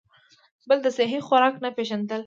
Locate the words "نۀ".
1.63-1.69